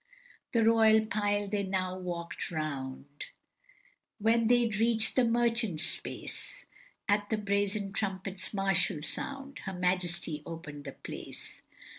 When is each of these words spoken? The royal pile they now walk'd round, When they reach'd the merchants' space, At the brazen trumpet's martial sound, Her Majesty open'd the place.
The 0.53 0.63
royal 0.63 1.05
pile 1.05 1.47
they 1.47 1.61
now 1.61 1.95
walk'd 1.95 2.51
round, 2.51 3.27
When 4.17 4.47
they 4.47 4.67
reach'd 4.67 5.15
the 5.15 5.23
merchants' 5.23 5.83
space, 5.83 6.65
At 7.07 7.29
the 7.29 7.37
brazen 7.37 7.93
trumpet's 7.93 8.51
martial 8.51 9.03
sound, 9.03 9.59
Her 9.65 9.73
Majesty 9.73 10.41
open'd 10.43 10.85
the 10.85 10.93
place. 10.93 11.59